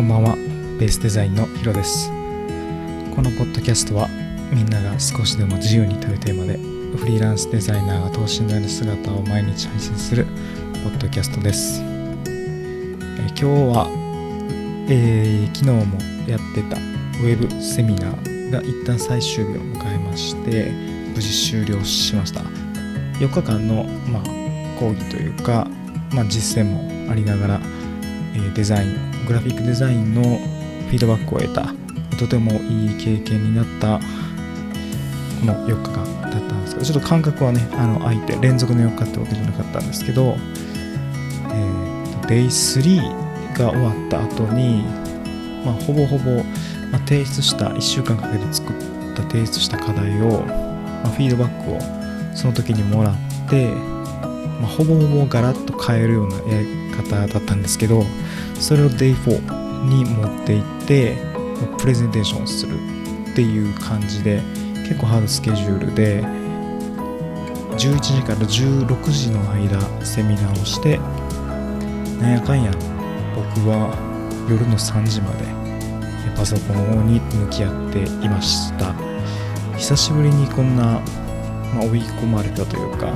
[0.00, 0.34] こんばんは。
[0.78, 2.08] ベースデザインのヒロです。
[2.08, 4.08] このポッドキャストは
[4.50, 6.56] みんなが少しでも自由にというテーマで
[6.96, 11.82] フリーランスデザイナーが等身大の姿を毎日配信するポッドキャストです。
[11.82, 11.84] え
[13.28, 13.88] 今日は、
[14.88, 20.72] えー、昨日もやってたウェブセミナーが一旦最終日を迎えまして
[21.14, 22.40] 無事終了しました。
[23.20, 24.22] 4日間の、まあ、
[24.80, 25.68] 講義というか、
[26.10, 27.60] まあ、実践もありながら、
[28.54, 31.74] デザイングラフィックデザインのフィードバックを得た
[32.16, 33.98] とてもいい経験になった
[35.40, 40.36] この4日間だったんですけどちょっと感覚はねあの空いて連続の4日ってわけじゃなかったんですけど、
[41.48, 44.84] えー、デイ3が終わった後に、
[45.64, 46.42] まあ、ほぼほぼ、
[46.90, 48.76] まあ、提出した1週間かけて作っ
[49.14, 53.14] た提出した課題を、まあ、フィードバックをその時にもらっ
[53.48, 53.72] て、
[54.60, 58.04] まあ、ほぼほぼガラッと変えるようなやり方だったんですけど
[58.58, 61.16] それを Day4 に持っていって
[61.78, 62.74] プレゼンテーションする
[63.32, 64.42] っていう感じで
[64.86, 66.22] 結構ハードスケジュールで
[67.76, 70.98] 11時から16時の間セミナーをして
[72.20, 72.70] なんやかんや
[73.34, 73.96] 僕は
[74.48, 75.60] 夜の3時まで
[76.36, 78.94] パソコンに向き合っていました。
[79.76, 81.00] 久しぶりにこんな、
[81.74, 83.12] まあ、追い込まれたというか、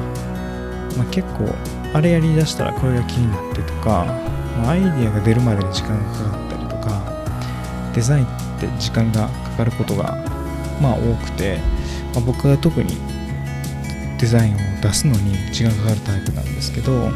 [0.97, 1.49] まあ、結構
[1.93, 4.05] あれやりだしたらこれが気になってとか、
[4.59, 8.29] まあ、アイディアが出るまでに時間がかかったりとかデザインっ
[8.61, 10.17] て時間がかかることが
[10.81, 11.59] まあ多くて、
[12.15, 12.97] まあ、僕は特に
[14.19, 17.11] デザインを出すのに時間がかかるタイプなんですけど、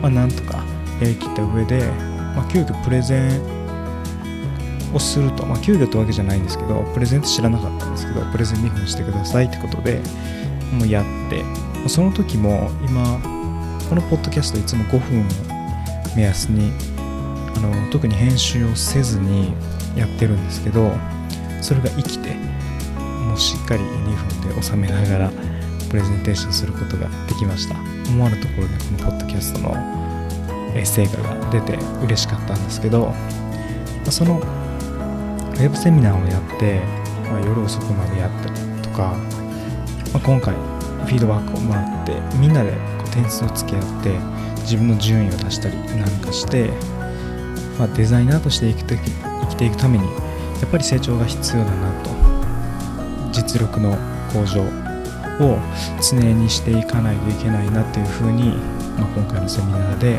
[0.00, 0.64] まあ、なんとか
[1.00, 1.86] やりきった上で、
[2.34, 3.60] まあ、急遽プレゼン
[4.94, 10.00] をすると、まあ、急遽ってわけじゃないんですけどプレゼント知らなかったんですけどプレゼン2分してくださいってことで
[10.72, 11.44] もうやって
[11.88, 13.20] その時も今
[13.88, 15.24] このポッドキャストいつも5分を
[16.16, 16.72] 目安に
[17.56, 19.52] あの特に編集をせずに
[19.96, 20.92] やってるんですけど
[21.60, 22.34] それが生きて
[23.26, 25.32] もうしっかり2分で収めながら
[25.88, 28.00] プレゼンテーションすることができました。
[28.10, 29.74] 思わぬところでこのポッドキャストの
[30.84, 33.14] 成果が出て嬉しかったんですけど
[34.10, 36.80] そのウェブセミナーをやって、
[37.30, 39.16] まあ、夜遅くまでやったりとか、
[40.12, 40.54] まあ、今回
[41.06, 44.18] フィードバックをもらってみんなでこう点数をつけ合って
[44.62, 46.70] 自分の順位を出したりなんかして、
[47.78, 52.20] まあ、デザイナーとして生きて生きていくためにやっぱり成長が必要だなと。
[53.32, 53.96] 実力の
[54.32, 54.62] 向上
[55.44, 55.58] を
[56.00, 58.56] 常にしていかないといけないなっていうふうに、
[58.98, 60.18] まあ、今回のセミナーで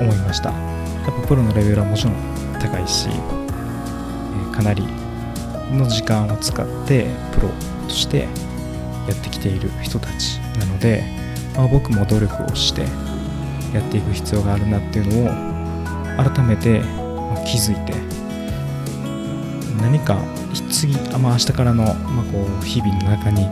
[0.00, 0.50] 思いました。
[0.50, 2.14] やっぱプロのレベルはもちろん
[2.60, 4.86] 高いし、えかなり
[5.72, 7.48] の時間を使ってプロ
[7.88, 8.28] として
[9.08, 11.04] やってきている人たちなので、
[11.56, 12.82] まあ、僕も努力をして
[13.74, 16.80] やっていく必要があるなっていうのを改めて
[17.46, 17.94] 気づいて
[19.80, 20.18] 何か
[20.70, 23.44] 次、まあ、明日からの、まあ、こう日々の中に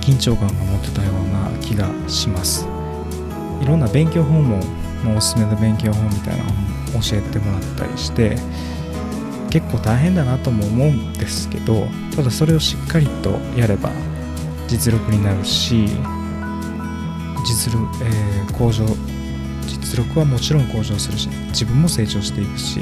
[0.00, 2.66] 緊張感が持ってたような気がします。
[3.60, 4.58] いろんな勉強法も、
[5.04, 8.36] まあ、おすすめの勉強法みたいなのも教えてもらったりして
[9.50, 13.90] 結構大変だなとも思うんですけどただそれをしっかりとやれば
[14.68, 15.86] 実力になるし
[17.44, 18.84] 実力、えー、向上
[19.66, 22.80] 実力はもちろん向上するし自分も成長していくし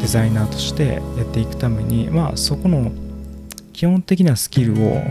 [0.00, 2.92] デザイナーとしてやっていくためにまあそこの
[3.72, 5.02] 基本的なスキルを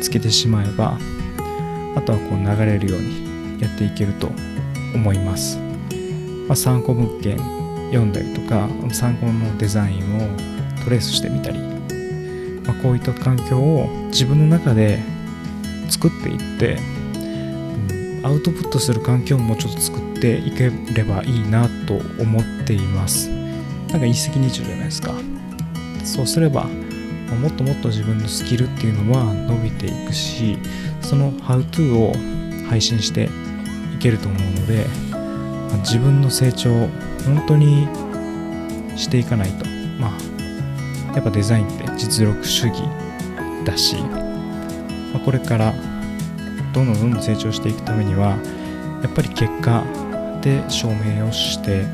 [0.00, 0.98] つけてしまえば
[1.96, 4.28] あとはこう流れるようにやっていけると
[4.94, 5.58] 思います、
[6.48, 7.38] まあ、参考物件
[7.88, 10.20] 読んだりとか参考のデザインを
[10.84, 11.58] トレースしてみたり、
[12.66, 15.00] まあ、こういった環境を自分の中で
[15.88, 16.78] 作っていって、
[17.18, 23.28] うん、アウトプットする環境もちょっと作っていければいいなと思っています。
[23.90, 25.14] なんか一石二鳥じゃないですか。
[26.04, 26.64] そうすれば
[27.40, 30.58] もっともっと自分のスキルっていうのは伸びていくし
[31.00, 32.12] その How to を
[32.68, 33.28] 配信して
[33.94, 34.86] いけると思うので
[35.78, 36.70] 自分の成長
[37.24, 37.88] 本当に
[38.96, 39.66] していかないと。
[39.98, 42.82] まあやっぱデザインって実力主義
[43.64, 45.72] だし、まあ、これから
[46.72, 48.36] どんどんどんどん成長していくためには
[49.02, 49.84] やっぱり結果
[50.42, 51.84] で証明をして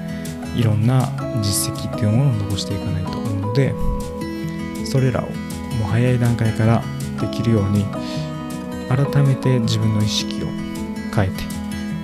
[0.57, 1.09] いろんな
[1.43, 3.75] 実績っていうものを残していかないと思うので
[4.87, 6.83] それらをもう早い段階から
[7.21, 7.85] できるように
[8.89, 10.47] 改めて自分の意識を
[11.15, 11.45] 変えて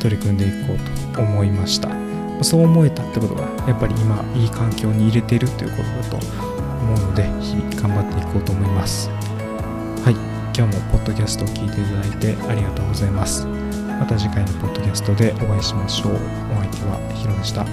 [0.00, 2.06] 取り組んでいこうと思いました。
[2.42, 5.76] そう思えたってことがやっぱり今いい環境に入れているというこ
[6.10, 6.55] とだと
[6.86, 9.10] 思うので日々頑張っていこうと思います。
[10.04, 10.14] はい。
[10.56, 13.46] 今日もポッドキャストを聞いていただいてありがとうございます。
[13.46, 16.14] また次回のポッドキャストでお会いしましょう。
[16.14, 16.18] お
[16.56, 17.66] 相手はヒロでした。